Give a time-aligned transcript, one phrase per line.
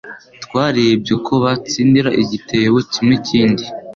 [0.43, 3.63] Twarebye ko batsindira igitebo kimwekindi.